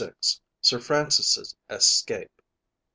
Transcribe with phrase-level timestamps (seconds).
[0.61, 2.41] SIR FRANCIS' ESCAPE.